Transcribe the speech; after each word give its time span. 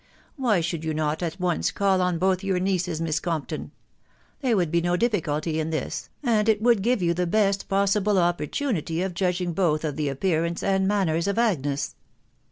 Why 0.35 0.61
should 0.61 0.83
you 0.83 0.95
not 0.95 1.21
at 1.21 1.39
once 1.39 1.69
call 1.69 2.01
on 2.01 2.17
both 2.17 2.43
your 2.43 2.59
nieces, 2.59 2.99
Miss 2.99 3.19
Compton? 3.19 3.69
There 4.39 4.57
would 4.57 4.71
be 4.71 4.81
no 4.81 4.97
diffi 4.97 5.21
culty 5.21 5.57
in 5.59 5.69
this, 5.69 6.09
and 6.23 6.49
it 6.49 6.59
would 6.59 6.81
give 6.81 7.03
you 7.03 7.13
the 7.13 7.27
best 7.27 7.69
possible 7.69 8.15
opportu 8.15 8.75
nity 8.75 9.05
of 9.05 9.13
judging 9.13 9.53
both 9.53 9.85
of 9.85 9.97
the 9.97 10.09
appearance 10.09 10.63
and 10.63 10.87
manners 10.87 11.27
of 11.27 11.37
Agnes." 11.37 11.93